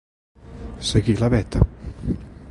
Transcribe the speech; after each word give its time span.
Seguir 0.91 1.15
la 1.21 1.29
veta. 1.33 1.59